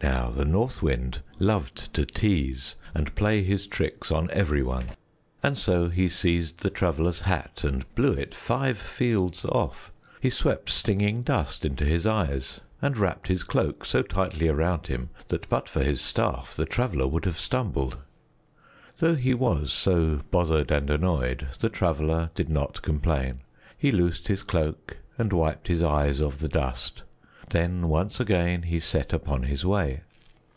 Now 0.00 0.30
the 0.30 0.44
North 0.44 0.80
Wind 0.80 1.22
loved 1.40 1.92
to 1.94 2.06
tease 2.06 2.76
and 2.94 3.16
play 3.16 3.42
his 3.42 3.66
tricks 3.66 4.12
on 4.12 4.30
every 4.30 4.62
one, 4.62 4.84
and 5.42 5.58
so 5.58 5.88
he 5.88 6.08
seized 6.08 6.58
the 6.60 6.70
Traveler's 6.70 7.22
hat 7.22 7.64
and 7.64 7.84
blew 7.96 8.12
it 8.12 8.32
five 8.32 8.78
fields 8.78 9.44
off; 9.44 9.92
he 10.20 10.30
swept 10.30 10.70
stinging 10.70 11.22
dust 11.24 11.64
into 11.64 11.84
his 11.84 12.06
eyes 12.06 12.60
and 12.80 12.96
wrapped 12.96 13.26
his 13.26 13.42
cloak 13.42 13.84
so 13.84 14.02
tightly 14.02 14.46
around 14.46 14.86
him 14.86 15.10
that 15.26 15.48
but 15.48 15.68
for 15.68 15.82
his 15.82 16.00
staff 16.00 16.54
the 16.54 16.64
Traveler 16.64 17.08
would 17.08 17.24
have 17.24 17.36
stumbled. 17.38 17.98
Though 18.98 19.16
he 19.16 19.34
was 19.34 19.72
so 19.72 20.20
bothered 20.30 20.70
and 20.70 20.90
annoyed, 20.90 21.48
the 21.58 21.68
Traveler 21.68 22.30
did 22.36 22.48
not 22.48 22.82
complain. 22.82 23.40
He 23.76 23.90
loosed 23.90 24.28
his 24.28 24.44
cloak 24.44 24.98
and 25.18 25.32
wiped 25.32 25.66
his 25.66 25.82
eyes 25.82 26.20
of 26.20 26.38
the 26.38 26.48
dust, 26.48 27.02
then 27.50 27.88
once 27.88 28.20
again 28.20 28.64
he 28.64 28.78
set 28.78 29.10
upon 29.10 29.44
his 29.44 29.64
way. 29.64 30.02